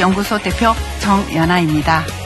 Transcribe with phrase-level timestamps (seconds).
[0.00, 2.19] 연구소 대표 정연아입니다.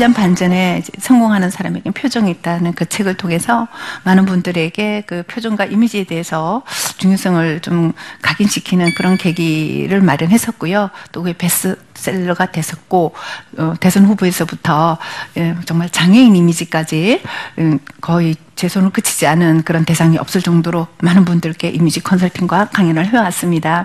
[0.00, 3.68] 7년 반 전에 성공하는 사람에게 표정이 있다는 그 책을 통해서
[4.04, 6.62] 많은 분들에게 그 표정과 이미지에 대해서
[6.96, 10.88] 중요성을 좀 각인시키는 그런 계기를 마련했었고요.
[11.12, 13.14] 또 그게 베스트셀러가 됐었고
[13.58, 14.96] 어, 대선 후보에서부터
[15.36, 17.20] 예, 정말 장애인 이미지까지
[17.58, 23.06] 음, 거의 제 손을 그치지 않은 그런 대상이 없을 정도로 많은 분들께 이미지 컨설팅과 강연을
[23.06, 23.84] 해왔습니다.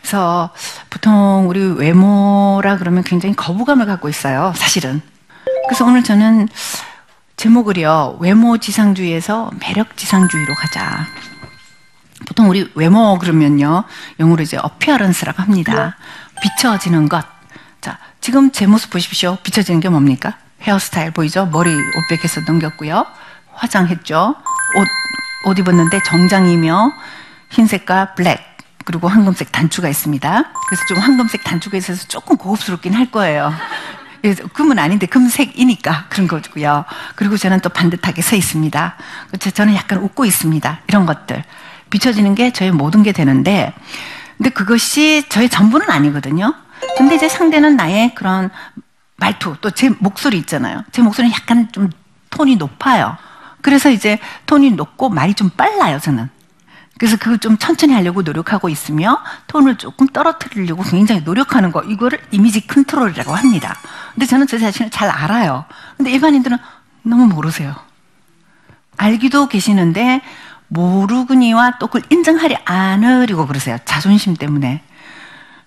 [0.00, 0.50] 그래서
[0.90, 4.52] 보통 우리 외모라 그러면 굉장히 거부감을 갖고 있어요.
[4.54, 5.02] 사실은.
[5.66, 6.48] 그래서 오늘 저는
[7.36, 11.06] 제목을요, 외모 지상주의에서 매력 지상주의로 가자.
[12.26, 13.84] 보통 우리 외모 그러면요,
[14.18, 15.96] 영어로 이제 어피어런스라고 합니다.
[16.42, 17.24] 비춰지는 것.
[17.80, 19.36] 자, 지금 제 모습 보십시오.
[19.42, 20.36] 비춰지는 게 뭡니까?
[20.62, 21.46] 헤어스타일 보이죠?
[21.46, 23.06] 머리 옷백에서 넘겼고요.
[23.54, 24.34] 화장했죠.
[24.76, 26.92] 옷, 옷 입었는데 정장이며
[27.50, 28.38] 흰색과 블랙,
[28.84, 30.44] 그리고 황금색 단추가 있습니다.
[30.68, 33.52] 그래서 좀 황금색 단추가 있어서 조금 고급스럽긴 할 거예요.
[34.52, 36.84] 금은 아닌데 금색이니까 그런 거고요.
[37.14, 38.96] 그리고 저는 또 반듯하게 서 있습니다.
[39.54, 40.80] 저는 약간 웃고 있습니다.
[40.88, 41.42] 이런 것들.
[41.90, 43.72] 비춰지는 게 저의 모든 게 되는데,
[44.36, 46.54] 근데 그것이 저의 전부는 아니거든요.
[46.96, 48.50] 근데 이제 상대는 나의 그런
[49.16, 50.82] 말투, 또 제 목소리 있잖아요.
[50.92, 51.90] 제 목소리는 약간 좀
[52.30, 53.16] 톤이 높아요.
[53.60, 56.30] 그래서 이제 톤이 높고 말이 좀 빨라요, 저는.
[57.00, 62.66] 그래서 그걸 좀 천천히 하려고 노력하고 있으며 톤을 조금 떨어뜨리려고 굉장히 노력하는 거 이거를 이미지
[62.66, 63.74] 컨트롤이라고 합니다.
[64.12, 65.64] 근데 저는 제 자신을 잘 알아요.
[65.96, 66.58] 근데 일반인들은
[67.04, 67.74] 너무 모르세요.
[68.98, 70.20] 알기도 계시는데
[70.68, 73.78] 모르거니와 또 그걸 인정하지 않으려고 그러세요.
[73.86, 74.82] 자존심 때문에.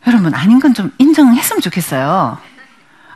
[0.05, 2.37] 여러분 아닌 건 좀 인정했으면 좋겠어요.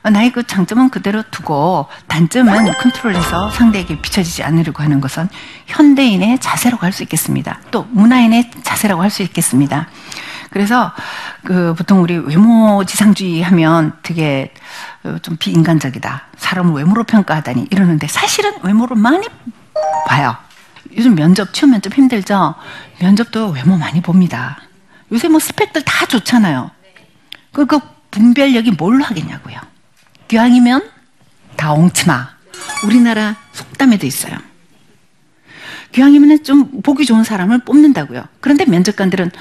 [0.09, 5.27] 나의 그 장점은 그대로 두고 단점은 컨트롤해서 상대에게 비춰지지 않으려고 하는 것은
[5.67, 7.59] 현대인의 자세라고 할 수 있겠습니다.
[7.71, 9.87] 또 문화인의 자세라고 할 수 있겠습니다.
[10.49, 10.91] 그래서
[11.43, 14.53] 그 보통 우리 외모 지상주의 하면 되게
[15.03, 16.23] 어, 좀 비인간적이다.
[16.37, 19.27] 사람을 외모로 평가하다니 이러는데 사실은 외모를 많이
[20.07, 20.35] 봐요.
[20.95, 22.55] 요즘 면접, 취업 면접 힘들죠?
[23.01, 24.57] 면접도 외모 많이 봅니다.
[25.11, 26.71] 요새 뭐 스펙들 다 좋잖아요.
[27.51, 27.79] 그, 그
[28.11, 29.59] 분별력이 뭘로 하겠냐고요.
[30.27, 30.89] 기왕이면
[31.55, 32.29] 다홍치마.
[32.85, 34.37] 우리나라 속담에도 있어요.
[35.91, 38.25] 기왕이면 좀 보기 좋은 사람을 뽑는다고요.
[38.39, 39.31] 그런데 면접관들은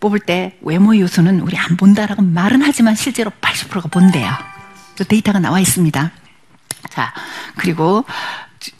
[0.00, 4.30] 뽑을 때 외모 요소는 우리 안 본다라고 말은 하지만 실제로 80%가 본대요.
[4.96, 6.10] 그 데이터가 나와 있습니다.
[6.90, 7.14] 자,
[7.56, 8.04] 그리고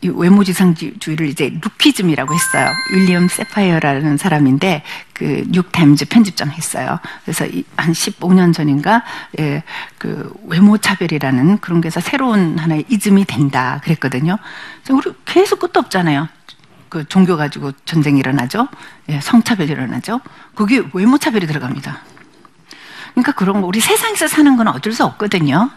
[0.03, 2.73] 외모지상주의를 이제 루키즘이라고 했어요.
[2.93, 4.83] 윌리엄 세파이어라는 사람인데
[5.13, 6.99] 그 뉴타임즈 편집장 했어요.
[7.25, 9.05] 그래서 한 15년 전인가
[9.39, 9.63] 예,
[9.99, 14.39] 그 외모 차별이라는 그런 게서 새로운 하나의 이즘이 된다 그랬거든요.
[14.91, 16.29] 우리 계속 끝도 없잖아요.
[16.89, 18.69] 그 종교 가지고 전쟁이 일어나죠.
[19.09, 20.21] 예, 성차별이 일어나죠.
[20.55, 22.01] 거기에 외모 차별이 들어갑니다.
[23.13, 25.71] 그러니까 그런 거 우리 세상에서 사는 건 어쩔 수 없거든요.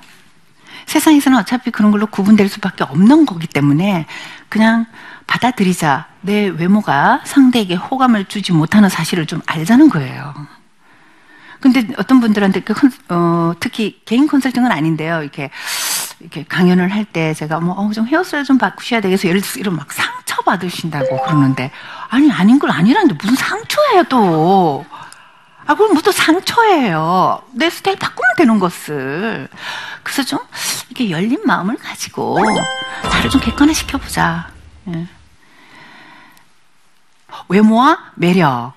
[0.85, 4.05] 세상에서는 어차피 그런 걸로 구분될 수밖에 없는 거기 때문에
[4.49, 4.85] 그냥
[5.27, 6.07] 받아들이자.
[6.21, 10.33] 내 외모가 상대에게 호감을 주지 못하는 사실을 좀 알자는 거예요.
[11.59, 12.73] 근데 어떤 분들한테 그,
[13.09, 15.21] 어, 특히 개인 컨설팅은 아닌데요.
[15.21, 15.51] 이렇게
[16.19, 19.27] 이렇게 강연을 할 때 제가 뭐, 어, 좀 헤어스타일 좀 바꾸셔야 되겠어.
[19.27, 21.71] 예를 들어서 이런 막 상처 받으신다고 그러는데,
[22.09, 24.85] 아니, 아닌 걸 아니라는데 무슨 상처예요, 또.
[25.65, 27.41] 아, 그럼 뭐또 상처예요.
[27.53, 29.47] 내 스타일 바꾸면 되는 것을.
[30.03, 30.39] 그래서 좀
[30.89, 32.39] 이렇게 열린 마음을 가지고
[33.03, 34.49] 나를 좀 객관화 시켜 보자.
[34.87, 35.07] 예.
[37.47, 38.73] 외모와 매력.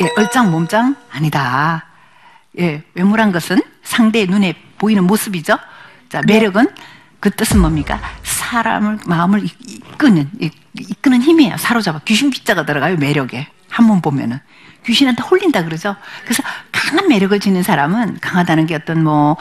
[0.00, 1.86] 예, 얼짱 몸짱 아니다.
[2.58, 5.58] 예, 외모란 것은 상대의 눈에 보이는 모습이죠.
[6.08, 6.68] 자, 매력은
[7.20, 8.00] 그 뜻은 뭡니까?
[8.22, 10.30] 사람을 마음을 이끄는
[10.78, 11.56] 이끄는 힘이에요.
[11.56, 14.40] 사로잡아 귀신 빗자가 들어가요 매력에 한 번 보면은
[14.88, 15.94] 귀신한테 홀린다 그러죠.
[16.24, 16.42] 그래서
[16.72, 19.36] 강한 매력을 지닌 사람은 강하다는 게 어떤 뭐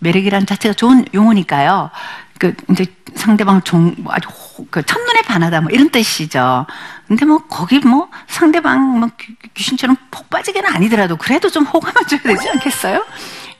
[0.00, 1.90] 매력이란 자체가 좋은 용어니까요.
[2.38, 4.28] 그 이제 상대방 종 아주
[4.70, 6.66] 그 첫눈에 반하다 뭐 이런 뜻이죠.
[7.06, 9.08] 근데 뭐 거기 뭐 상대방 뭐
[9.54, 13.04] 귀신처럼 폭 빠지게는 아니더라도 그래도 좀 호감을 줘야 되지 않겠어요?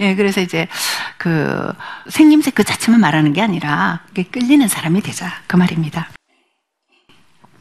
[0.00, 0.66] 예, 그래서 이제
[1.18, 1.72] 그
[2.08, 4.00] 생김새 그 자체만 말하는 게 아니라
[4.32, 6.08] 끌리는 사람이 되자 그 말입니다.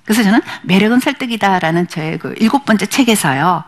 [0.09, 3.63] 그래서 저는 매력은 설득이다라는 저의 그 일곱 번째 책에서요.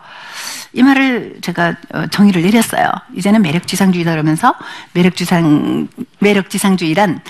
[0.72, 2.90] 이 말을 제가 어, 정의를 내렸어요.
[3.14, 4.52] 이제는 매력지상주의다 그러면서
[4.92, 5.86] 매력지상,
[6.18, 7.20] 매력지상주의란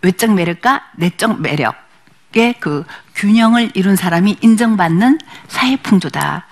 [0.00, 5.18] 외적 매력과 내적 매력의 그 균형을 이룬 사람이 인정받는
[5.48, 6.46] 사회 풍조다.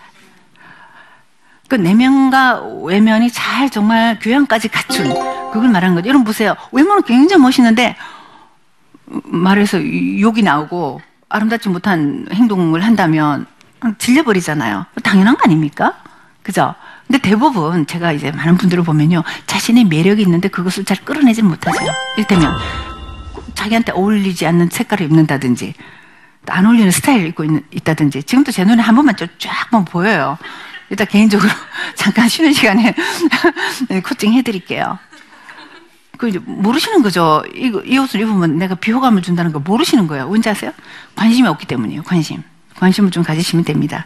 [1.68, 5.08] 그 내면과 외면이 잘 정말 교양까지 갖춘
[5.54, 6.10] 그걸 말하는 거죠.
[6.10, 6.54] 여러분 보세요.
[6.70, 7.96] 외모는 굉장히 멋있는데
[9.06, 9.78] 말해서
[10.20, 11.00] 욕이 나오고
[11.34, 13.46] 아름답지 못한 행동을 한다면
[13.98, 14.86] 질려버리잖아요.
[15.02, 15.94] 당연한 거 아닙니까?
[16.44, 16.76] 그죠?
[17.08, 19.24] 근데 대부분 제가 이제 많은 분들을 보면요.
[19.46, 21.90] 자신의 매력이 있는데 그것을 잘 끌어내지 못하세요.
[22.16, 22.56] 이를테면
[23.54, 25.74] 자기한테 어울리지 않는 색깔을 입는다든지
[26.46, 30.38] 안 어울리는 스타일을 입고 있, 다든지 지금도 제 눈에 한 번만 쫙 보면 보여요.
[30.88, 31.50] 일단 개인적으로
[31.96, 32.94] 잠깐 쉬는 시간에
[33.88, 34.98] 네, 코칭 해드릴게요.
[36.32, 37.42] 그 모르시는 거죠.
[37.54, 40.26] 이, 이 옷을 입으면 내가 비호감을 준다는 거 모르시는 거예요.
[40.28, 40.72] 왠지 아세요?
[41.16, 42.02] 관심이 없기 때문이에요.
[42.02, 42.42] 관심.
[42.76, 44.04] 관심을 좀 가지시면 됩니다.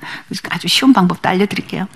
[0.51, 1.89] 아주 쉬운 방법도 알려드릴게요.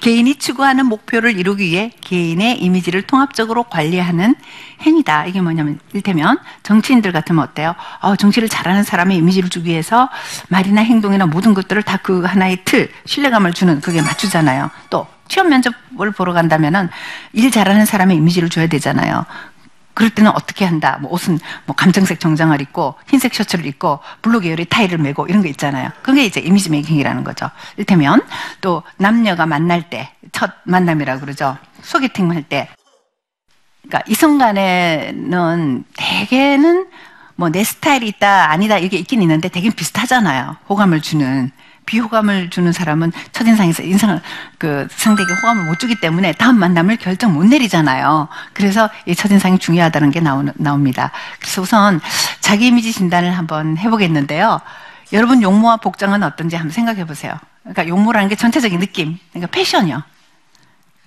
[0.00, 4.34] 개인이 추구하는 목표를 이루기 위해 개인의 이미지를 통합적으로 관리하는
[4.82, 5.26] 행위다.
[5.26, 7.76] 이게 뭐냐면, 일테면 정치인들 같으면 어때요?
[8.00, 10.08] 어, 정치를 잘하는 사람의 이미지를 주기 위해서
[10.48, 14.70] 말이나 행동이나 모든 것들을 다 그 하나의 틀, 신뢰감을 주는 그게 맞추잖아요.
[14.90, 16.88] 또 취업 면접을 보러 간다면은
[17.32, 19.24] 일 잘하는 사람의 이미지를 줘야 되잖아요.
[19.96, 20.98] 그럴 때는 어떻게 한다.
[21.00, 25.48] 뭐 옷은 뭐 감청색 정장을 입고 흰색 셔츠를 입고 블루 계열의 타이를 메고 이런 거
[25.48, 25.88] 있잖아요.
[26.02, 27.50] 그게 이제 이미지 메이킹이라는 거죠.
[27.78, 28.20] 일테면
[28.60, 31.56] 또 남녀가 만날 때 첫 만남이라고 그러죠.
[31.80, 32.68] 소개팅 할 때.
[33.88, 36.86] 그러니까 이성 간에는 대개는
[37.36, 40.56] 뭐 내 스타일이 있다 아니다 이게 있긴 있는데 대개 비슷하잖아요.
[40.68, 41.50] 호감을 주는.
[41.86, 44.20] 비호감을 주는 사람은 첫인상에서 인상을
[44.58, 48.28] 그 상대에게 호감을 못 주기 때문에 다음 만남을 결정 못 내리잖아요.
[48.52, 51.12] 그래서 이 첫인상이 중요하다는 게 나오, 나옵니다.
[51.40, 52.00] 그래서 우선
[52.40, 54.60] 자기 이미지 진단을 한번 해보겠는데요.
[55.12, 57.34] 여러분 용모와 복장은 어떤지 한번 생각해 보세요.
[57.62, 60.02] 그러니까 용모라는 게 전체적인 느낌, 그러니까 패션이요.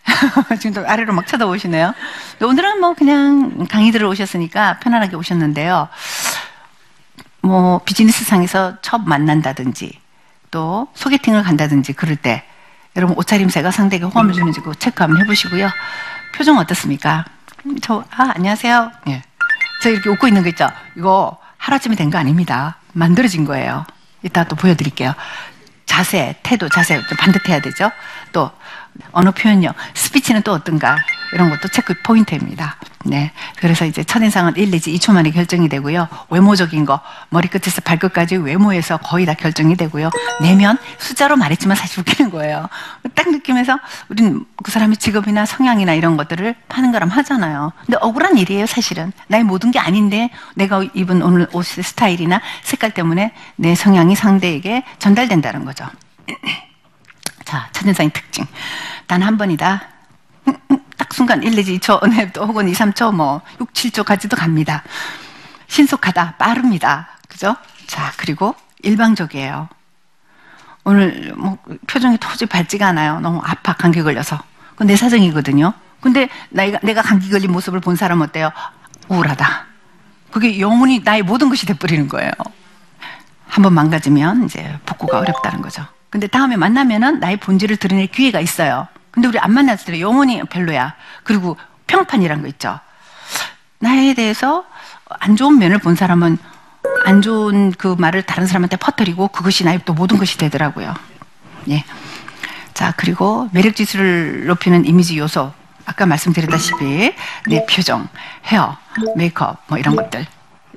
[0.60, 1.94] 지금도 아래로 막 쳐다보시네요.
[2.42, 5.88] 오늘은 뭐 그냥 강의 들어 오셨으니까 편안하게 오셨는데요.
[7.42, 10.00] 뭐 비즈니스상에서 처음 만난다든지
[10.52, 12.44] 또 소개팅을 간다든지 그럴 때
[12.96, 15.70] 여러분 옷차림새가 상대에게 호감을 주는지 그 체크 한번 해보시고요.
[16.36, 17.26] 표정 어떻습니까?
[17.82, 18.92] 저, 아, 안녕하세요.
[19.10, 19.22] 예.
[19.82, 20.68] 저 이렇게 웃고 있는 거 있죠?
[20.98, 22.78] 이거 하루쯤에 된 거 아닙니다.
[22.94, 23.86] 만들어진 거예요.
[24.24, 25.14] 이따 또 보여드릴게요.
[25.86, 27.92] 자세, 태도, 자세 좀 반듯해야 되죠?
[28.32, 28.52] 또
[29.12, 30.98] 언어 표현력, 스피치는 또 어떤가?
[31.34, 32.78] 이런 것도 체크 포인트입니다.
[33.06, 33.32] 네.
[33.58, 36.08] 그래서 이제 첫인상은 1 내지 2초 만에 결정이 되고요.
[36.30, 37.00] 외모적인 거,
[37.30, 40.10] 머리끝에서 발끝까지 외모에서 거의 다 결정이 되고요.
[40.42, 42.68] 내면 숫자로 말했지만 사실 웃기는 거예요.
[43.16, 43.80] 딱 느낌에서
[44.10, 47.72] 우린 그 사람의 직업이나 성향이나 이런 것들을 파는 거람 하잖아요.
[47.86, 49.12] 근데 억울한 일이에요, 사실은.
[49.28, 55.64] 나의 모든 게 아닌데 내가 입은 오늘 옷의 스타일이나 색깔 때문에 내 성향이 상대에게 전달된다는
[55.66, 55.86] 거죠.
[57.46, 58.46] 자, 첫인상의 특징.
[59.08, 59.82] 단 한 번이다.
[61.00, 64.84] 딱 순간 1 내지 2초, 네, 또 혹은 2, 3초, 뭐 6, 7초까지도 갑니다.
[65.68, 67.08] 신속하다, 빠릅니다.
[67.30, 67.56] 그죠?
[67.88, 68.54] 자, 그리고
[68.84, 69.70] 일방적이에요.
[70.84, 73.22] 오늘 뭐 표정이 도저히 밝지가 않아요.
[73.22, 74.44] 너무 아파, 감기 걸려서.
[74.72, 75.74] 그건 내 사정이거든요.
[76.02, 78.52] 근데 내가, 내가 감기 걸린 모습을 본 사람 어때요?
[79.08, 79.68] 우울하다.
[80.32, 82.32] 그게 영원히 나의 모든 것이 돼버리는 거예요.
[83.48, 85.86] 한번 망가지면 이제 복구가 어렵다는 거죠.
[86.10, 88.88] 근데 다음에 만나면은 나의 본질을 드러낼 기회가 있어요.
[89.12, 90.96] 근데 우리 안 만났을 때 영원히 별로야.
[91.24, 92.80] 그리고 평판이란 거 있죠.
[93.80, 94.66] 나에 대해서
[95.10, 96.38] 안 좋은 면을 본 사람은
[97.06, 100.94] 안 좋은 그 말을 다른 사람한테 퍼뜨리고 그것이 나의 또 모든 것이 되더라고요.
[101.70, 101.84] 예.
[102.74, 105.52] 자, 그리고 매력 지수를 높이는 이미지 요소.
[105.86, 107.16] 아까 말씀드렸다시피
[107.48, 108.08] 내 표정,
[108.46, 108.78] 헤어,
[109.16, 110.26] 메이크업 뭐 이런 것들.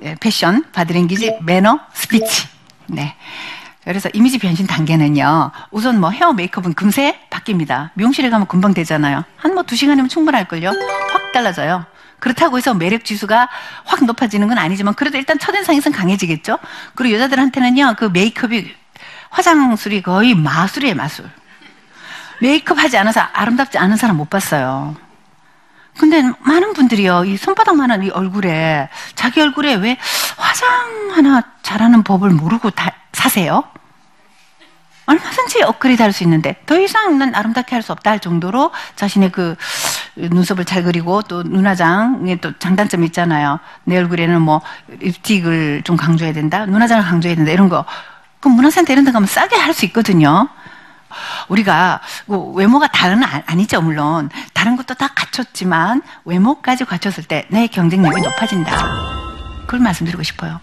[0.01, 2.47] 예, 패션, 바디랭귀지, 매너, 스피치.
[2.87, 3.15] 네.
[3.83, 5.51] 그래서 이미지 변신 단계는요.
[5.71, 7.89] 우선 뭐 헤어 메이크업은 금세 바뀝니다.
[7.95, 9.23] 미용실에 가면 금방 되잖아요.
[9.37, 10.69] 한 뭐 두 시간이면 충분할걸요.
[10.69, 11.85] 확 달라져요.
[12.19, 13.49] 그렇다고 해서 매력 지수가
[13.83, 16.57] 확 높아지는 건 아니지만 그래도 일단 첫인상에선 강해지겠죠.
[16.95, 17.95] 그리고 여자들한테는요.
[17.97, 18.73] 그 메이크업이
[19.29, 21.29] 화장술이 거의 마술이에요, 마술.
[22.39, 24.95] 메이크업 하지 않아서 아름답지 않은 사람 못 봤어요.
[25.99, 29.97] 근데 많은 분들이요, 이 손바닥만한 이 얼굴에, 자기 얼굴에 왜
[30.37, 30.69] 화장
[31.13, 33.63] 하나 잘하는 법을 모르고 다, 사세요?
[35.05, 39.31] 얼마든지 업그레이드 할 수 있는데 더 이상 난 아름답게 할 수 없다 할 정도로 자신의
[39.33, 39.55] 그
[40.15, 43.59] 눈썹을 잘 그리고 또 눈화장에 또 장단점이 있잖아요.
[43.83, 46.65] 내 얼굴에는 뭐 립스틱을 좀 강조해야 된다.
[46.65, 47.51] 눈화장을 강조해야 된다.
[47.51, 47.83] 이런 거.
[48.39, 50.47] 그럼 문화센터 이런 데 가면 싸게 할 수 있거든요.
[51.49, 57.67] 우리가 뭐 외모가 다른 아, 아니죠 물론 다른 것도 다 갖췄지만 외모까지 갖췄을 때 내
[57.67, 58.77] 경쟁력이 높아진다.
[59.65, 60.59] 그걸 말씀드리고 싶어요.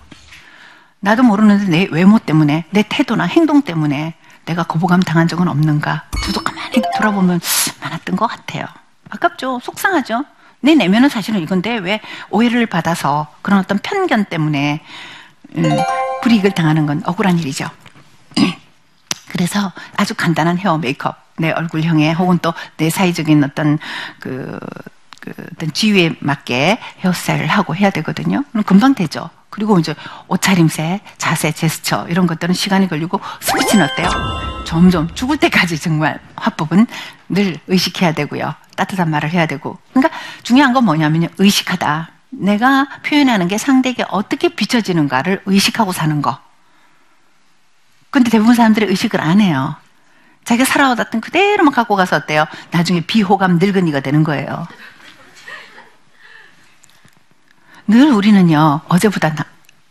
[1.01, 4.15] 나도 모르는데 내 외모 때문에 내 태도나 행동 때문에
[4.45, 6.05] 내가 거부감 당한 적은 없는가?
[6.25, 7.41] 저도 가만히 돌아보면
[7.81, 8.65] 많았던 것 같아요.
[9.11, 9.61] 아깝죠?
[9.63, 10.25] 속상하죠?
[10.61, 14.81] 내 내면은 사실은 이건데 왜 오해를 받아서 그런 어떤 편견 때문에
[15.57, 15.77] 음,
[16.23, 17.67] 불이익을 당하는 건 억울한 일이죠.
[19.29, 23.79] 그래서 아주 간단한 헤어 메이크업, 내 얼굴형에 혹은 또 내 사회적인 어떤
[24.19, 24.59] 그,
[25.21, 28.45] 그 어떤 지위에 맞게 헤어스타일을 하고 해야 되거든요.
[28.51, 29.31] 그럼 금방 되죠.
[29.51, 29.95] 그리고 이제
[30.29, 34.09] 옷차림새, 자세, 제스처 이런 것들은 시간이 걸리고 스피치는 어때요?
[34.65, 36.87] 점점 죽을 때까지 정말 화법은
[37.29, 38.55] 늘 의식해야 되고요.
[38.77, 39.79] 따뜻한 말을 해야 되고.
[39.93, 41.29] 그러니까 중요한 건 뭐냐면요.
[41.39, 42.11] 의식하다.
[42.31, 46.39] 내가 표현하는 게 상대에게 어떻게 비춰지는가를 의식하고 사는 거.
[48.11, 49.75] 근데 대부분 사람들이 의식을 안 해요.
[50.45, 52.47] 자기가 살아왔던 그대로만 갖고 가서 어때요?
[52.71, 54.67] 나중에 비호감 늙은이가 되는 거예요.
[57.91, 59.45] 늘 우리는요, 어제보다 나,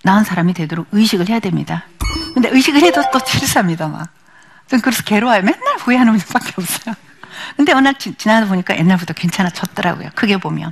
[0.03, 1.85] 나은 사람이 되도록 의식을 해야 됩니다.
[2.33, 4.07] 근데 의식을 해도 또 실수합니다, 막.
[4.67, 5.41] 전 그래서 괴로워요.
[5.41, 6.95] 맨날 후회하는 분밖에 없어요.
[7.57, 10.09] 근데 날 지, 지나다 보니까 옛날부터 괜찮아졌더라고요.
[10.15, 10.71] 크게 보면.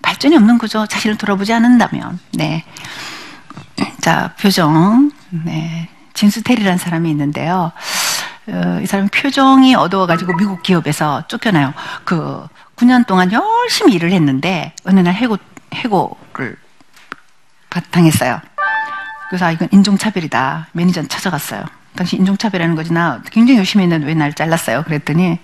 [0.00, 0.86] 발전이 없는 거죠.
[0.86, 2.18] 자신을 돌아보지 않는다면.
[2.32, 2.64] 네.
[4.00, 5.10] 자, 표정.
[5.30, 5.90] 네.
[6.14, 7.72] 진수텔이라는 사람이 있는데요.
[8.48, 11.74] 어, 이 사람은 표정이 어두워가지고 미국 기업에서 쫓겨나요.
[12.04, 15.36] 그 9년 동안 열심히 일을 했는데 어느 날 해고
[15.74, 16.56] 해고를
[17.90, 18.40] 당했어요.
[19.28, 20.68] 그래서 아, 이건 인종차별이다.
[20.72, 21.64] 매니저는 찾아갔어요.
[21.94, 24.84] 당신 인종차별하는 거지 나 굉장히 열심히 했는데 왜 날 잘랐어요?
[24.84, 25.38] 그랬더니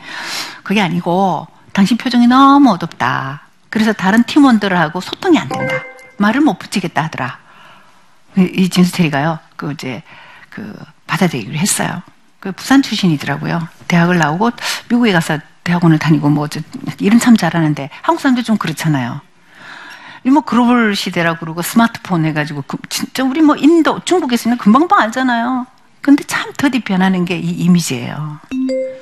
[0.62, 3.42] 그게 아니고 당신 표정이 너무 어둡다.
[3.68, 5.74] 그래서 다른 팀원들하고 소통이 안 된다.
[6.16, 7.38] 말을 못 붙이겠다 하더라.
[8.36, 9.38] 이 진수테리가요.
[9.56, 10.02] 그 이제
[10.48, 10.74] 그
[11.06, 12.02] 받아들이기로 했어요.
[12.44, 13.66] 그 부산 출신이더라고요.
[13.88, 14.50] 대학을 나오고
[14.90, 16.46] 미국에 가서 대학원을 다니고 뭐
[17.00, 19.22] 일은 참 잘하는데 한국 사람들 좀 그렇잖아요.
[20.26, 25.66] 뭐 글로벌 시대라 그러고 스마트폰 해가지고 그 진짜 우리 뭐 인도 중국에서 는 금방방 알잖아요.
[26.02, 28.40] 근데 참 더디 변하는 게 이 이미지예요.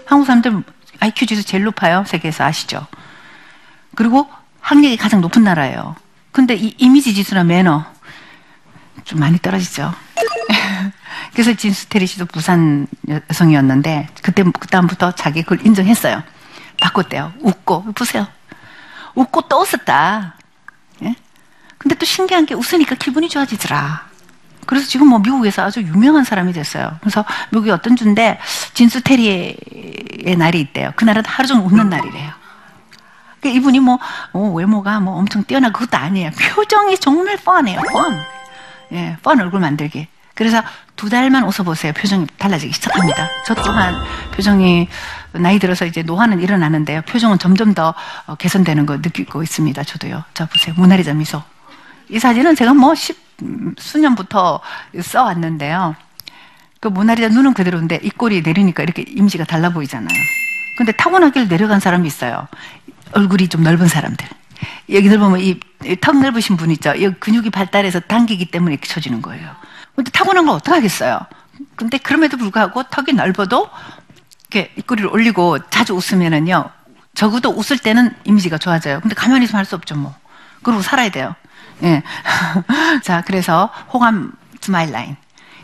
[0.06, 0.62] 한국 사람들
[1.00, 2.86] IQ 지수 제일 높아요 세계에서 아시죠?
[3.96, 4.30] 그리고
[4.60, 5.96] 학력이 가장 높은 나라예요.
[6.30, 7.84] 근데 이 이미지 지수나 매너
[9.02, 9.92] 좀 많이 떨어지죠.
[11.32, 16.22] 그래서 진수테리 씨도 부산 여성이었는데 그때 그다음부터 자기 그걸 인정했어요.
[16.80, 17.32] 바꿨대요.
[17.40, 18.26] 웃고 보세요.
[19.14, 20.36] 웃고 또 웃었다.
[21.04, 21.14] 예?
[21.78, 24.12] 근데 또 신기한 게 웃으니까 기분이 좋아지더라.
[24.66, 26.96] 그래서 지금 뭐 미국에서 아주 유명한 사람이 됐어요.
[27.00, 28.38] 그래서 미국의 어떤 주인데
[28.74, 29.56] 진수 테리의
[30.38, 30.92] 날이 있대요.
[30.96, 32.32] 그날은 하루 종일 웃는 날이래요.
[33.40, 33.98] 그러니까 이분이 뭐
[34.32, 36.30] 어, 외모가 뭐 엄청 뛰어나 그것도 아니에요.
[36.30, 37.80] 표정이 정말 뻔해요.
[37.90, 38.20] 뻔.
[38.92, 40.06] 예, 뻔 얼굴 만들기.
[40.34, 40.62] 그래서
[40.96, 41.92] 두 달만 웃어보세요.
[41.92, 43.28] 표정이 달라지기 시작합니다.
[43.46, 43.94] 저 또한
[44.34, 44.88] 표정이
[45.32, 47.02] 나이 들어서 이제 노화는 일어나는데요.
[47.02, 47.94] 표정은 점점 더
[48.26, 49.82] 어, 개선되는 거 느끼고 있습니다.
[49.84, 50.24] 저도요.
[50.34, 50.74] 자, 보세요.
[50.76, 51.42] 모나리자 미소.
[52.08, 53.16] 이 사진은 제가 뭐 십,
[53.78, 54.60] 수년부터
[55.00, 55.96] 써왔는데요.
[56.80, 60.18] 그 모나리자 눈은 그대로인데 입꼬리 내리니까 이렇게 이미지가 달라 보이잖아요.
[60.76, 62.48] 근데 타고나길 내려간 사람이 있어요.
[63.12, 64.26] 얼굴이 좀 넓은 사람들.
[64.90, 65.60] 여기들 보면 이
[66.00, 66.94] 턱 넓으신 분 있죠.
[66.94, 69.50] 이 근육이 발달해서 당기기 때문에 이렇게 쳐지는 거예요.
[69.94, 71.20] 근데 타고난 걸 어떡하겠어요?
[71.76, 73.68] 근데 그럼에도 불구하고 턱이 넓어도
[74.50, 76.70] 이렇게 입꼬리를 올리고 자주 웃으면은요.
[77.14, 79.00] 적어도 웃을 때는 이미지가 좋아져요.
[79.00, 80.14] 근데 가만히 있으면 할 수 없죠, 뭐.
[80.62, 81.34] 그러고 살아야 돼요.
[81.82, 82.02] 예.
[83.02, 85.16] 자, 그래서 호감 스마일 라인.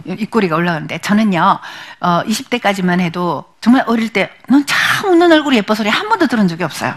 [0.06, 1.58] 입꼬리가 올라가는데 저는요,
[2.00, 6.47] 어, 20대까지만 해도 정말 어릴 때, 넌 참 웃는 얼굴이 예뻐 소리 한 번도 들은
[6.49, 6.94] 적이 없어요.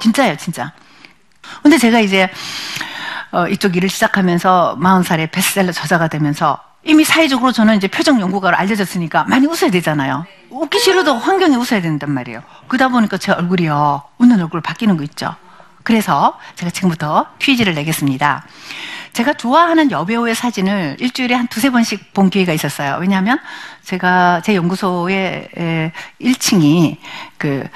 [0.00, 0.72] 진짜예요, 진짜.
[1.62, 2.28] 근데 제가 이제
[3.36, 9.24] 어, 이쪽 일을 시작하면서 40살에 베스트셀러 저자가 되면서 이미 사회적으로 저는 이제 표정 연구가로 알려졌으니까
[9.24, 10.24] 많이 웃어야 되잖아요.
[10.48, 12.42] 웃기 싫어도 환경에 웃어야 된단 말이에요.
[12.66, 14.04] 그러다 보니까 제 얼굴이요.
[14.16, 15.36] 웃는 얼굴 바뀌는 거 있죠.
[15.82, 18.46] 그래서 제가 지금부터 퀴즈를 내겠습니다.
[19.12, 22.96] 제가 좋아하는 여배우의 사진을 일주일에 한 두세 번씩 본 기회가 있었어요.
[23.00, 23.38] 왜냐하면
[23.84, 25.50] 제가 제 연구소의
[26.22, 26.96] 1층이
[27.36, 27.68] 그,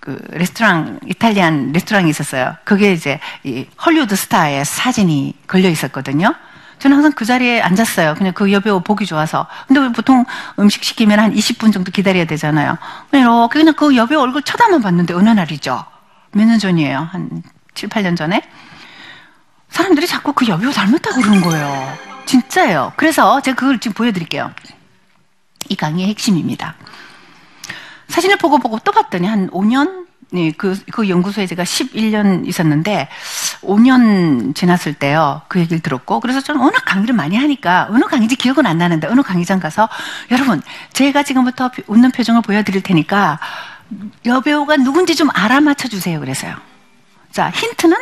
[0.00, 2.56] 그 레스토랑, 이탈리안 레스토랑이 있었어요.
[2.64, 6.34] 그게 이제 이 헐리우드 스타의 사진이 걸려 있었거든요.
[6.78, 8.14] 저는 항상 그 자리에 앉았어요.
[8.14, 9.48] 그냥 그 여배우 보기 좋아서.
[9.66, 10.24] 근데 보통
[10.60, 12.78] 음식 시키면 한 20분 정도 기다려야 되잖아요.
[13.12, 15.84] 이렇게 그냥 그 여배우 얼굴 쳐다만 봤는데 어느 날이죠.
[16.32, 17.08] 몇 년 전이에요.
[17.10, 17.42] 한
[17.74, 18.42] 7, 8년 전에.
[19.70, 21.98] 사람들이 자꾸 그 여배우 닮았다고 그러는 거예요.
[22.26, 22.92] 진짜예요.
[22.96, 24.52] 그래서 제가 그걸 지금 보여드릴게요.
[25.68, 26.76] 이 강의의 핵심입니다.
[28.08, 30.06] 사진을 보고 보고 또 봤더니 한 5년?
[30.30, 33.08] 네, 그, 그 연구소에 제가 11년 있었는데,
[33.62, 38.66] 5년 지났을 때요, 그 얘기를 들었고, 그래서 저는 워낙 강의를 많이 하니까, 어느 강의인지 기억은
[38.66, 39.88] 안 나는데, 어느 강의장 가서,
[40.30, 40.60] 여러분,
[40.92, 43.38] 제가 지금부터 웃는 표정을 보여드릴 테니까,
[44.26, 46.20] 여배우가 누군지 좀 알아맞혀 주세요.
[46.20, 46.54] 그래서요.
[47.32, 47.96] 자, 힌트는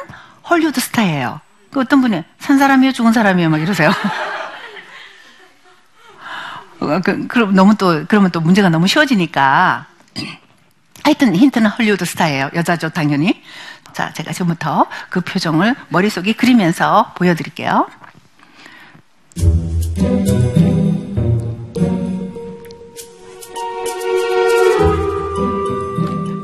[0.50, 1.40] 헐리우드 스타예요.
[1.70, 3.92] 그 어떤 분이 산 사람이요, 죽은 사람이요, 막 이러세요.
[7.04, 9.86] 그, 그럼 너무 또, 그러면 또 문제가 너무 쉬워지니까.
[11.02, 12.50] 하여튼 힌트는 헐리우드 스타예요.
[12.54, 13.42] 여자죠, 당연히.
[13.92, 17.88] 자, 제가 지금부터 그 표정을 머릿속에 그리면서 보여드릴게요.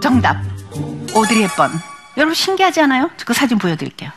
[0.00, 0.36] 정답.
[1.14, 1.70] 오드리 헵번.
[2.16, 3.10] 여러분 신기하지 않아요?
[3.24, 4.10] 그 사진 보여드릴게요.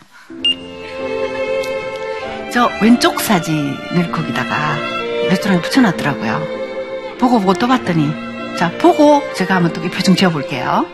[2.53, 4.77] 저 왼쪽 사진을 거기다가
[5.29, 7.17] 레스토랑에 붙여놨더라고요.
[7.19, 10.85] 보고 보고 또 봤더니 자 보고 제가 한번 또 표정 지어 볼게요.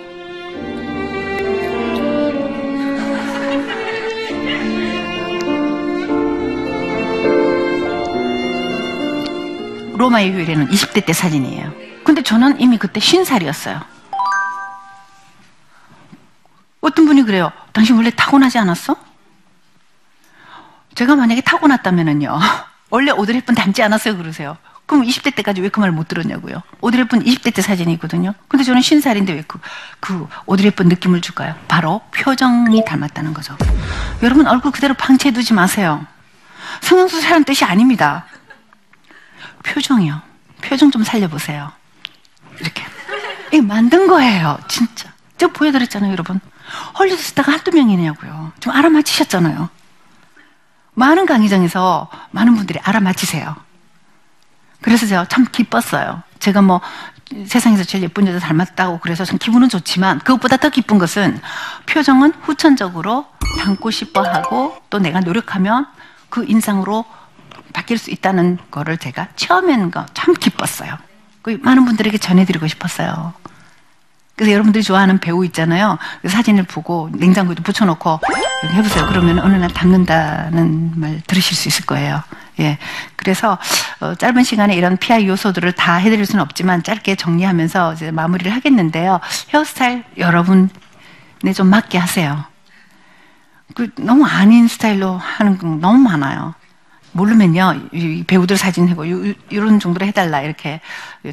[9.95, 11.71] 로마의 휴일에는 20대 때 사진이에요.
[12.03, 13.85] 근데 저는 이미 그때 50살이었어요.
[16.81, 17.51] 어떤 분이 그래요.
[17.73, 18.95] 당신 원래 타고나지 않았어?
[20.95, 22.39] 제가 만약에 타고났다면은요.
[22.89, 24.57] 원래 오드리 헵번 닮지 않았어요 그러세요.
[24.91, 26.61] 그럼 20대 때까지 왜 그 말 못 들었냐고요.
[26.81, 28.33] 헵번 20대 때 사진이 있거든요.
[28.49, 29.57] 근데 저는 50살인데 왜 그,
[30.01, 31.55] 그 헵번 느낌을 줄까요?
[31.69, 33.55] 바로 표정이 닮았다는 거죠.
[34.21, 36.05] 여러분 얼굴 그대로 방치해 두지 마세요.
[36.81, 38.25] 성형수술하는 뜻이 아닙니다.
[39.63, 40.21] 표정이요.
[40.61, 41.71] 표정 좀 살려보세요.
[42.59, 42.83] 이렇게.
[43.53, 44.57] 이 만든 거예요.
[44.67, 45.09] 진짜.
[45.37, 46.39] 제가 보여드렸잖아요, 여러분.
[46.99, 48.51] 헐리우드 스타가 한두 명이냐고요.
[48.59, 49.69] 좀 알아맞히셨잖아요.
[50.93, 53.55] 많은 강의장에서 많은 분들이 알아맞히세요.
[54.81, 56.23] 그래서 제가 참 기뻤어요.
[56.39, 56.81] 제가 뭐
[57.45, 61.39] 세상에서 제일 예쁜 여자 닮았다고 그래서 참 기분은 좋지만 그것보다 더 기쁜 것은
[61.85, 63.25] 표정은 후천적으로
[63.59, 65.87] 닮고 싶어 하고 또 내가 노력하면
[66.29, 67.05] 그 인상으로
[67.73, 70.97] 바뀔 수 있다는 거를 제가 처음에는 참 기뻤어요.
[71.41, 73.33] 그 많은 분들에게 전해드리고 싶었어요.
[74.35, 75.97] 그래서 여러분들이 좋아하는 배우 있잖아요.
[76.21, 78.19] 그 사진을 보고 냉장고에도 붙여놓고
[78.73, 79.05] 해보세요.
[79.07, 82.23] 그러면 어느 날 닮는다는 말 들으실 수 있을 거예요.
[82.59, 82.77] 예.
[83.15, 83.57] 그래서
[83.99, 89.19] 어, 짧은 시간에 이런 PI 요소들을 다 해드릴 수는 없지만 짧게 정리하면서 이제 마무리를 하겠는데요.
[89.53, 90.69] 헤어스타일 여러분에
[91.55, 92.43] 좀 맞게 하세요.
[93.73, 96.53] 그 너무 아닌 스타일로 하는 건 너무 많아요.
[97.13, 99.05] 모르면요, 이 배우들 사진 해고
[99.49, 100.79] 이런 정도로 해달라 이렇게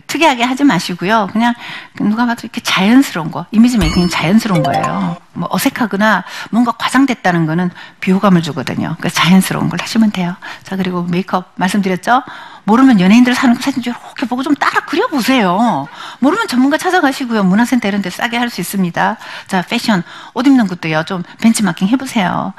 [0.07, 1.29] 특이하게 하지 마시고요.
[1.33, 1.55] 그냥
[2.01, 5.17] 누가 봐도 이렇게 자연스러운 거, 이미지 메이킹 자연스러운 거예요.
[5.35, 8.97] 뭐 어색하거나 뭔가 과장됐다는 거는 비호감을 주거든요.
[9.01, 10.35] 그 자연스러운 걸 하시면 돼요.
[10.65, 12.23] 자 그리고 메이크업 말씀드렸죠.
[12.65, 15.87] 모르면 연예인들 사는 거 사진 좀 이렇게 보고 좀 따라 그려보세요.
[16.19, 17.45] 모르면 전문가 찾아가시고요.
[17.45, 19.17] 문화센터 이런 데 싸게 할 수 있습니다.
[19.47, 20.03] 자 패션
[20.35, 21.05] 옷 입는 것도요.
[21.05, 22.53] 좀 벤치마킹 해보세요.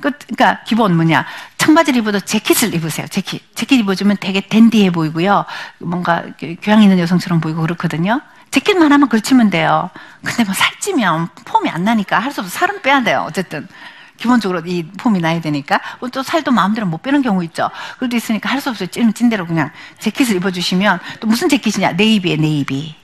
[0.00, 3.06] 그, 그러니까 기본 뭐냐 청바지를 입어도 재킷을 입으세요.
[3.08, 5.44] 재킷 재킷 입어주면 되게 댄디해 보이고요.
[5.78, 6.24] 뭔가
[6.62, 8.20] 교양 있는 여성처럼 보이고 그렇거든요.
[8.50, 9.90] 재킷만 하면 걸치면 돼요.
[10.24, 13.24] 근데 뭐 살찌면 폼이 안 나니까 할 수 없어 살은 빼야 돼요.
[13.28, 13.68] 어쨌든
[14.16, 15.80] 기본적으로 이 폼이 나야 되니까
[16.12, 17.70] 또 살도 마음대로 못 빼는 경우 있죠.
[17.94, 18.88] 그것도 있으니까 할 수 없어요.
[18.88, 22.96] 찐, 찐대로 그냥 재킷을 입어주시면 또 무슨 재킷이냐 네이비에 네이비.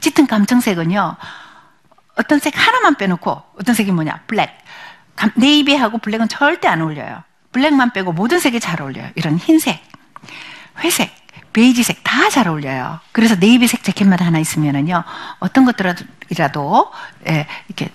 [0.00, 1.16] 짙은 감청색은요.
[2.16, 4.56] 어떤 색 하나만 빼놓고 어떤 색이 뭐냐 블랙.
[5.36, 7.22] 네이비하고 블랙은 절대 안 어울려요.
[7.52, 9.10] 블랙만 빼고 모든 색이 잘 어울려요.
[9.14, 9.80] 이런 흰색,
[10.80, 11.14] 회색,
[11.52, 12.98] 베이지색 다 잘 어울려요.
[13.12, 15.04] 그래서 네이비색 재킷만 하나 있으면은요,
[15.38, 16.90] 어떤 것들이라도
[17.28, 17.90] 예, 이렇게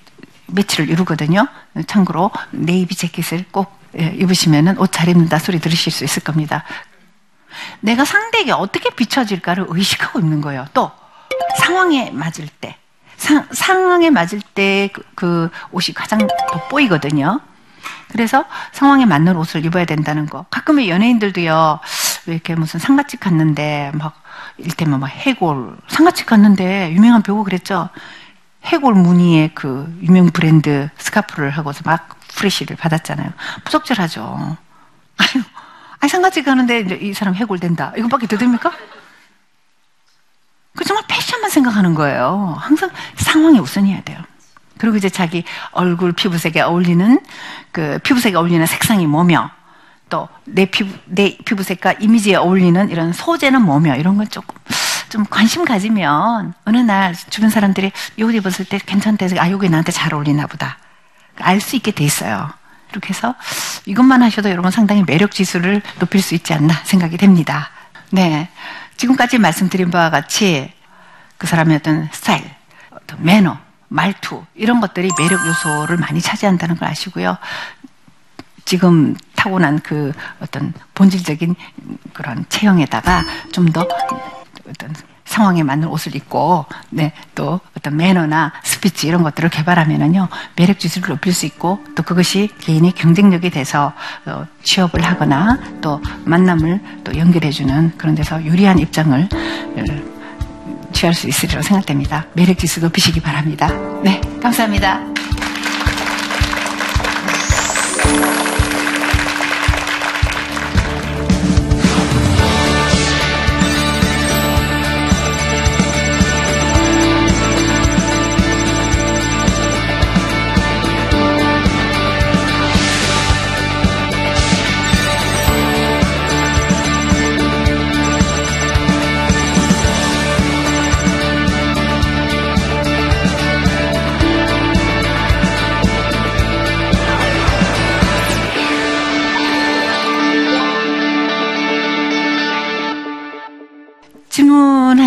[0.48, 1.48] 매치를 이루거든요.
[1.88, 6.64] 참고로 네이비 재킷을 꼭 예, 입으시면은 옷 잘 입는다 소리 들으실 수 있을 겁니다.
[7.82, 10.66] 내가 상대에게 어떻게 비춰질까를 의식하고 입는 거예요.
[10.74, 10.92] 또
[11.58, 12.78] 상황에 맞을 때
[13.20, 17.42] 상, 상황에 맞을 때그 그 옷이 가장 돋보이거든요.
[18.12, 20.46] 그래서 상황에 맞는 옷을 입어야 된다는 거.
[20.50, 21.80] 가끔의 연예인들도요,
[22.26, 24.24] 왜 이렇게 무슨 상가집 갔는데, 막,
[24.58, 27.90] 일테면 막 해골, 상가집 갔는데, 유명한 배우 그랬죠?
[28.64, 33.32] 해골 무늬의 그 유명 브랜드 스카프를 하고서 막 프레시를 받았잖아요.
[33.64, 34.58] 부적절하죠.
[35.18, 35.44] 아유,
[36.00, 37.94] 아니, 상가집 가는데 이 사람 해골 된다.
[37.96, 38.72] 이거밖에 더 됩니까?
[40.76, 42.56] 그 정말 패션만 생각하는 거예요.
[42.60, 44.18] 항상 상황이 우선이어야 돼요.
[44.78, 47.20] 그리고 이제 자기 얼굴 피부색에 어울리는
[47.72, 49.52] 그 피부색에 어울리는 색상이 뭐며
[50.10, 54.56] 또 내 피부 내 피부색과 이미지에 어울리는 이런 소재는 뭐며 이런 건 조금
[55.10, 59.92] 좀 관심 가지면 어느 날 주변 사람들이 이옷 입었을 때 괜찮다 해서 아 이게 나한테
[59.92, 60.78] 잘 어울리나 보다
[61.40, 62.50] 알 수 있게 돼 있어요.
[62.92, 63.36] 이렇게 해서
[63.86, 67.70] 이것만 하셔도 여러분 상당히 매력 지수를 높일 수 있지 않나 생각이 됩니다.
[68.12, 68.50] 네.
[69.00, 70.74] 지금까지 말씀드린 바와 같이
[71.38, 72.44] 그 사람의 어떤 스타일,
[72.90, 73.58] 어떤 매너,
[73.88, 77.38] 말투 이런 것들이 매력 요소를 많이 차지한다는 걸 아시고요.
[78.66, 81.56] 지금 타고난 그 어떤 본질적인
[82.14, 83.88] 그런 체형에다가 좀 더
[84.68, 84.94] 어떤
[85.30, 91.34] 상황에 맞는 옷을 입고 네, 또 어떤 매너나 스피치 이런 것들을 개발하면은요 매력 지수를 높일
[91.34, 93.94] 수 있고 또 그것이 개인의 경쟁력이 돼서
[94.26, 99.84] 어, 취업을 하거나 또 만남을 또 연결해주는 그런 데서 유리한 입장을 어,
[100.92, 102.26] 취할 수 있으리라고 생각됩니다.
[102.34, 103.70] 매력 지수 높이시기 바랍니다.
[104.04, 105.19] 네, 감사합니다.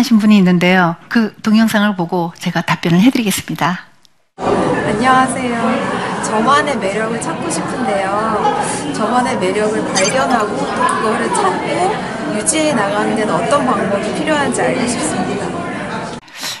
[0.03, 0.95] 질문하신 분이 있는데요.
[1.07, 3.79] 그 동영상을 보고 제가 답변을 해드리겠습니다.
[4.37, 6.23] 안녕하세요.
[6.23, 8.93] 저만의 매력을 찾고 싶은데요.
[8.95, 15.62] 저만의 매력을 발견하고 또 그거를 찾고 유지해 나가는 데는 어떤 방법이 필요한지 알고 싶습니다.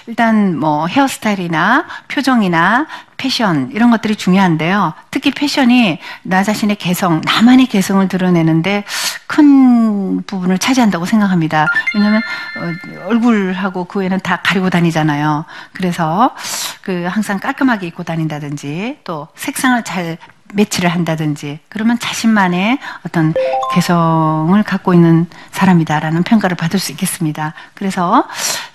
[0.07, 2.87] 일단 뭐 헤어스타일이나 표정이나
[3.17, 4.93] 패션 이런 것들이 중요한데요.
[5.11, 8.83] 특히 패션이 나 자신의 개성, 나만의 개성을 드러내는데
[9.27, 11.67] 큰 부분을 차지한다고 생각합니다.
[11.95, 12.21] 왜냐하면
[12.57, 15.45] 어, 얼굴하고 그 외에는 다 가리고 다니잖아요.
[15.71, 16.35] 그래서
[16.81, 20.17] 그 항상 깔끔하게 입고 다닌다든지 또 색상을 잘
[20.53, 23.33] 매치를 한다든지 그러면 자신만의 어떤
[23.73, 27.53] 개성을 갖고 있는 사람이다라는 평가를 받을 수 있겠습니다.
[27.73, 28.27] 그래서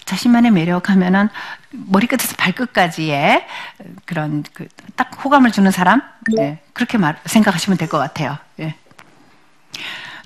[0.09, 1.29] 자신만의 매력 하면은
[1.71, 3.47] 머리끝에서 발끝까지의
[4.07, 4.67] 그런 그
[4.97, 6.03] 딱 호감을 주는 사람
[6.35, 8.37] 네, 그렇게 말 생각하시면 될 것 같아요.
[8.59, 8.75] 예.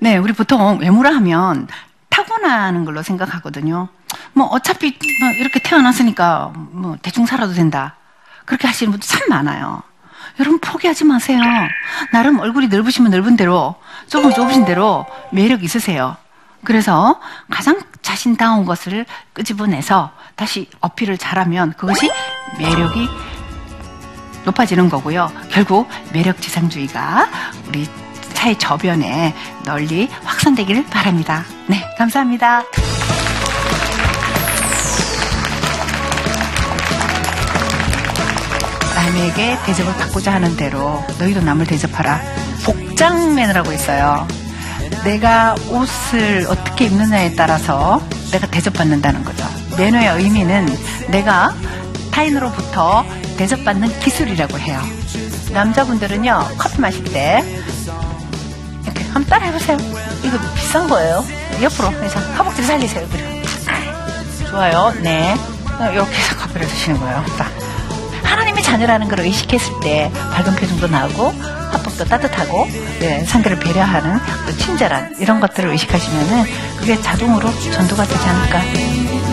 [0.01, 1.67] 네, 우리 보통 외모라 하면
[2.09, 3.87] 타고나는 걸로 생각하거든요.
[4.33, 7.95] 뭐 어차피 뭐 이렇게 태어났으니까 뭐 대충 살아도 된다.
[8.45, 9.83] 그렇게 하시는 분들 참 많아요.
[10.39, 11.39] 여러분 포기하지 마세요.
[12.11, 13.75] 나름 얼굴이 넓으시면 넓은 대로
[14.07, 16.17] 좁으면 좁으신 대로 매력 있으세요.
[16.63, 22.09] 그래서 가장 자신다운 것을 끄집어내서 다시 어필을 잘하면 그것이
[22.57, 23.07] 매력이
[24.45, 25.31] 높아지는 거고요.
[25.49, 27.29] 결국 매력 지상주의가
[27.67, 27.87] 우리
[28.33, 31.43] 사회 저변에 널리 확산되기를 바랍니다.
[31.67, 32.63] 네, 감사합니다.
[38.95, 42.19] 남에게 대접을 받고자 하는 대로 너희도 남을 대접하라.
[42.65, 44.27] 복장매너라고 있어요.
[45.03, 49.45] 내가 옷을 어떻게 입느냐에 따라서 내가 대접받는다는 거죠.
[49.77, 50.67] 매너의 의미는
[51.09, 51.53] 내가
[52.11, 53.05] 타인으로부터
[53.37, 54.81] 대접받는 기술이라고 해요.
[55.51, 57.43] 남자분들은요, 커피 마실 때,
[58.83, 59.77] 이렇게 한번 따라 해보세요.
[60.23, 61.23] 이거 비싼 거예요.
[61.61, 63.07] 옆으로 해서 허벅지 살리세요.
[63.11, 63.43] 그리고.
[64.49, 64.93] 좋아요.
[65.01, 65.35] 네.
[65.91, 67.23] 이렇게 해서 커피를 드시는 거예요.
[67.37, 67.51] 딱.
[68.23, 71.33] 하나님의 자녀라는 걸 의식했을 때 밝은 표정도 나오고
[72.03, 72.65] 화법도 따뜻하고
[72.99, 76.43] 네, 상대를 배려하는 또 친절한 이런 것들을 의식하시면은
[76.77, 79.32] 그게 자동으로 전도가 되지 않을까.